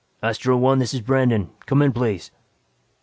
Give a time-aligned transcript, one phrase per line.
[0.23, 1.51] "Astro One, this is Brandon.
[1.67, 2.31] Come in, please."